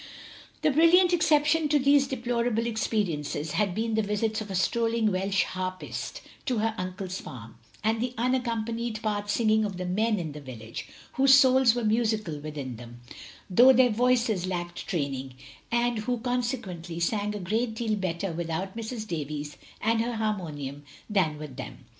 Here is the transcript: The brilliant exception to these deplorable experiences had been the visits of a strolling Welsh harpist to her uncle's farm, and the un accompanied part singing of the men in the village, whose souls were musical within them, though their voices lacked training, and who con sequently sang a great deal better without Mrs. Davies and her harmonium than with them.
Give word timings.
The 0.63 0.71
brilliant 0.71 1.13
exception 1.13 1.69
to 1.69 1.77
these 1.77 2.07
deplorable 2.07 2.65
experiences 2.65 3.51
had 3.51 3.75
been 3.75 3.93
the 3.93 4.01
visits 4.01 4.41
of 4.41 4.49
a 4.49 4.55
strolling 4.55 5.11
Welsh 5.11 5.43
harpist 5.43 6.21
to 6.47 6.57
her 6.57 6.73
uncle's 6.75 7.21
farm, 7.21 7.59
and 7.83 8.01
the 8.01 8.15
un 8.17 8.33
accompanied 8.33 8.99
part 9.03 9.29
singing 9.29 9.63
of 9.63 9.77
the 9.77 9.85
men 9.85 10.17
in 10.17 10.31
the 10.31 10.41
village, 10.41 10.87
whose 11.13 11.35
souls 11.35 11.75
were 11.75 11.83
musical 11.83 12.39
within 12.39 12.77
them, 12.77 13.01
though 13.47 13.73
their 13.73 13.91
voices 13.91 14.47
lacked 14.47 14.87
training, 14.87 15.35
and 15.71 15.99
who 15.99 16.17
con 16.17 16.41
sequently 16.41 16.99
sang 16.99 17.35
a 17.35 17.39
great 17.39 17.75
deal 17.75 17.95
better 17.95 18.31
without 18.31 18.75
Mrs. 18.75 19.07
Davies 19.07 19.55
and 19.81 20.01
her 20.01 20.15
harmonium 20.15 20.83
than 21.11 21.37
with 21.37 21.57
them. 21.57 21.85